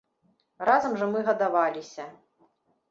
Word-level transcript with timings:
Разам 0.69 0.95
жа 1.03 1.11
мы 1.13 1.19
гадаваліся. 1.29 2.11